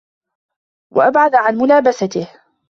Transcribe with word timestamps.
وَأَبْعَدَ 0.95 1.35
عَنْ 1.35 1.57
مُلَابَسَتِهِ 1.57 2.27